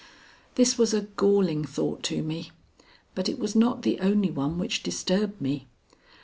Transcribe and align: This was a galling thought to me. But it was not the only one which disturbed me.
This 0.55 0.79
was 0.79 0.95
a 0.95 1.01
galling 1.01 1.63
thought 1.63 2.01
to 2.05 2.23
me. 2.23 2.49
But 3.13 3.29
it 3.29 3.37
was 3.37 3.55
not 3.55 3.83
the 3.83 3.99
only 3.99 4.31
one 4.31 4.57
which 4.57 4.81
disturbed 4.81 5.39
me. 5.39 5.67